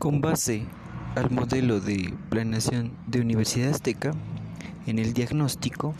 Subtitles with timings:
[0.00, 0.64] Con base
[1.14, 4.10] al modelo de planeación de Universidad Azteca,
[4.84, 5.94] en el diagnóstico,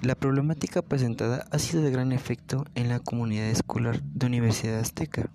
[0.00, 5.28] la problemática presentada ha sido de gran efecto en la comunidad escolar de Universidad Azteca,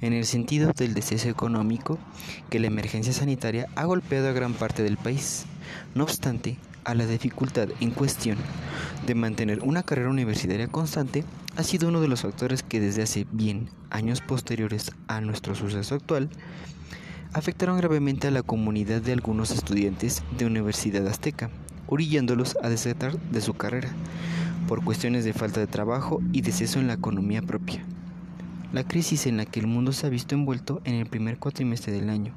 [0.00, 1.98] en el sentido del deceso económico
[2.48, 5.44] que la emergencia sanitaria ha golpeado a gran parte del país.
[5.94, 8.38] No obstante, a la dificultad en cuestión
[9.06, 11.24] de mantener una carrera universitaria constante
[11.56, 15.94] ha sido uno de los factores que desde hace bien años posteriores a nuestro suceso
[15.94, 16.30] actual
[17.32, 21.50] afectaron gravemente a la comunidad de algunos estudiantes de Universidad Azteca,
[21.86, 23.90] orillándolos a desertar de su carrera
[24.66, 27.84] por cuestiones de falta de trabajo y deceso en la economía propia.
[28.72, 31.92] La crisis en la que el mundo se ha visto envuelto en el primer cuatrimestre
[31.92, 32.34] del año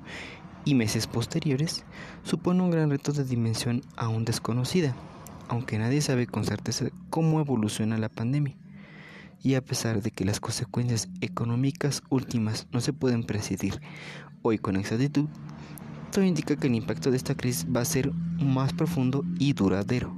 [0.65, 1.83] y meses posteriores
[2.23, 4.95] supone un gran reto de dimensión aún desconocida,
[5.47, 8.55] aunque nadie sabe con certeza cómo evoluciona la pandemia.
[9.43, 13.81] Y a pesar de que las consecuencias económicas últimas no se pueden presidir
[14.41, 15.27] hoy con exactitud,
[16.11, 20.15] todo indica que el impacto de esta crisis va a ser más profundo y duradero.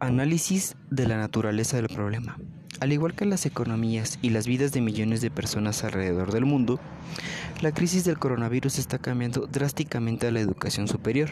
[0.00, 2.36] Análisis de la naturaleza del problema.
[2.80, 6.78] Al igual que las economías y las vidas de millones de personas alrededor del mundo,
[7.62, 11.30] la crisis del coronavirus está cambiando drásticamente la educación superior.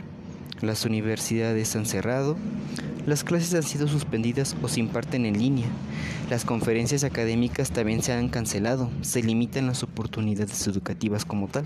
[0.61, 2.37] Las universidades han cerrado,
[3.07, 5.69] las clases han sido suspendidas o se imparten en línea,
[6.29, 11.65] las conferencias académicas también se han cancelado, se limitan las oportunidades educativas como tal.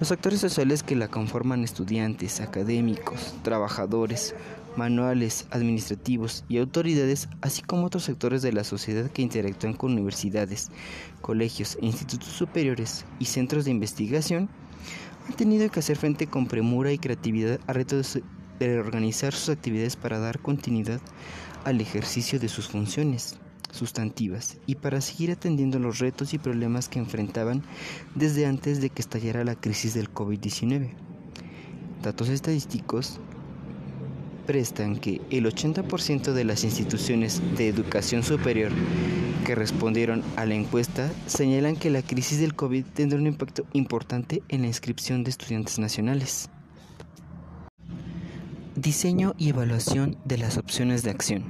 [0.00, 4.34] Los actores sociales que la conforman estudiantes, académicos, trabajadores,
[4.76, 10.70] manuales, administrativos y autoridades, así como otros sectores de la sociedad que interactúan con universidades,
[11.20, 14.48] colegios, institutos superiores y centros de investigación,
[15.28, 18.18] han tenido que hacer frente con premura y creatividad a retos
[18.58, 21.00] de reorganizar sus actividades para dar continuidad
[21.64, 23.38] al ejercicio de sus funciones
[23.70, 27.62] sustantivas y para seguir atendiendo los retos y problemas que enfrentaban
[28.14, 30.90] desde antes de que estallara la crisis del COVID-19.
[32.02, 33.18] Datos estadísticos
[34.46, 38.70] prestan que el 80% de las instituciones de educación superior
[39.44, 44.42] que respondieron a la encuesta señalan que la crisis del COVID tendrá un impacto importante
[44.48, 46.48] en la inscripción de estudiantes nacionales.
[48.76, 51.44] Diseño y evaluación de las opciones de acción.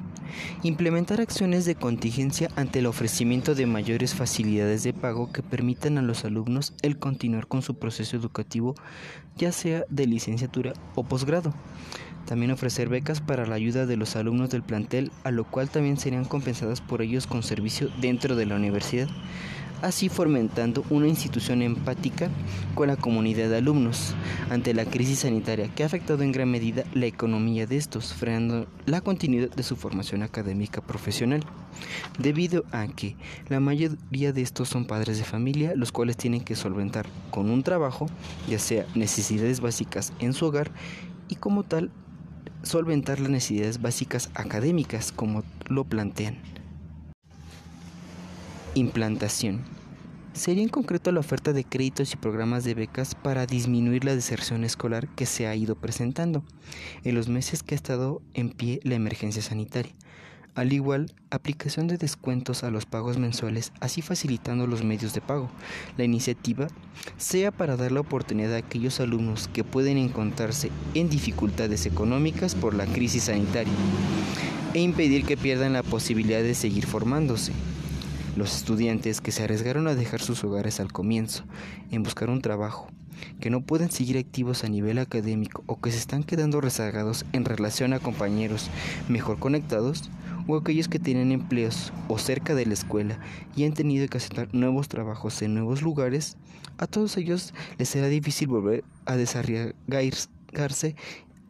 [0.63, 6.03] Implementar acciones de contingencia ante el ofrecimiento de mayores facilidades de pago que permitan a
[6.03, 8.75] los alumnos el continuar con su proceso educativo,
[9.39, 11.55] ya sea de licenciatura o posgrado.
[12.27, 15.97] También ofrecer becas para la ayuda de los alumnos del plantel, a lo cual también
[15.97, 19.09] serían compensadas por ellos con servicio dentro de la universidad,
[19.85, 22.31] así fomentando una institución empática
[22.75, 24.15] con la comunidad de alumnos
[24.51, 28.67] ante la crisis sanitaria que ha afectado en gran medida la economía de estos, frenando
[28.87, 31.45] la continuidad de su formación académica profesional,
[32.19, 33.17] debido a que
[33.49, 37.63] la mayoría de estos son padres de familia, los cuales tienen que solventar con un
[37.63, 38.07] trabajo,
[38.49, 40.71] ya sea necesidades básicas en su hogar,
[41.29, 41.91] y como tal
[42.63, 46.39] solventar las necesidades básicas académicas como lo plantean.
[48.75, 49.61] Implantación.
[50.33, 54.65] Sería en concreto la oferta de créditos y programas de becas para disminuir la deserción
[54.65, 56.43] escolar que se ha ido presentando
[57.05, 59.95] en los meses que ha estado en pie la emergencia sanitaria
[60.55, 65.51] al igual, aplicación de descuentos a los pagos mensuales, así facilitando los medios de pago.
[65.97, 66.69] La iniciativa
[67.17, 72.75] sea para dar la oportunidad a aquellos alumnos que pueden encontrarse en dificultades económicas por
[72.75, 73.73] la crisis sanitaria
[74.75, 77.53] e impedir que pierdan la posibilidad de seguir formándose.
[78.37, 81.45] Los estudiantes que se arriesgaron a dejar sus hogares al comienzo
[81.93, 82.89] en buscar un trabajo,
[83.39, 87.45] que no pueden seguir activos a nivel académico o que se están quedando rezagados en
[87.45, 88.71] relación a compañeros
[89.09, 90.11] mejor conectados,
[90.49, 93.19] o aquellos que tienen empleos o cerca de la escuela
[93.55, 96.37] y han tenido que aceptar nuevos trabajos en nuevos lugares,
[96.77, 100.97] a todos ellos les será difícil volver a desarraigarse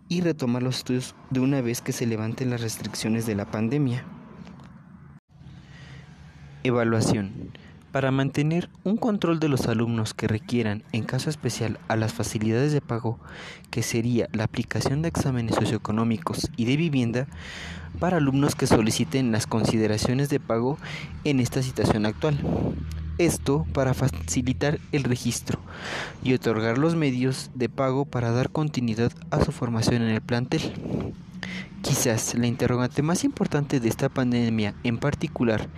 [0.09, 4.05] y retomar los estudios de una vez que se levanten las restricciones de la pandemia.
[6.67, 7.31] Evaluación.
[7.93, 12.73] Para mantener un control de los alumnos que requieran, en caso especial, a las facilidades
[12.73, 13.19] de pago,
[13.71, 17.27] que sería la aplicación de exámenes socioeconómicos y de vivienda,
[18.01, 20.79] para alumnos que soliciten las consideraciones de pago
[21.25, 22.41] en esta situación actual.
[23.19, 25.61] Esto para facilitar el registro
[26.23, 30.63] y otorgar los medios de pago para dar continuidad a su formación en el plantel.
[31.85, 35.69] Quizás la interrogante más importante de esta pandemia, en particular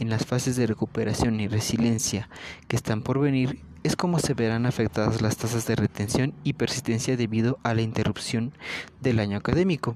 [0.00, 2.30] en las fases de recuperación y resiliencia
[2.68, 7.18] que están por venir, es cómo se verán afectadas las tasas de retención y persistencia
[7.18, 8.54] debido a la interrupción
[9.02, 9.94] del año académico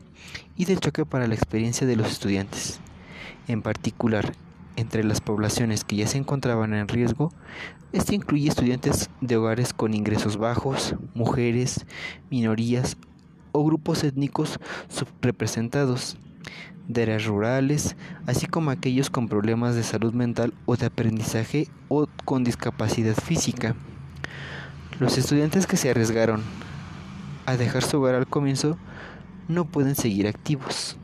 [0.59, 2.79] y del choque para la experiencia de los estudiantes.
[3.49, 4.35] En particular,
[4.77, 7.33] entre las poblaciones que ya se encontraban en riesgo,
[7.95, 11.87] este incluye estudiantes de hogares con ingresos bajos, mujeres,
[12.29, 12.99] minorías
[13.57, 14.59] o grupos étnicos
[14.89, 16.17] subrepresentados,
[16.89, 22.07] de áreas rurales, así como aquellos con problemas de salud mental o de aprendizaje o
[22.25, 23.75] con discapacidad física.
[25.01, 26.43] Los estudiantes que se arriesgaron
[27.45, 28.77] a dejar su hogar al comienzo
[29.49, 30.97] no pueden seguir activos.